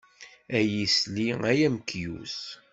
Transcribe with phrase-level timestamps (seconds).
[0.57, 2.37] Ay isli ay amekyus.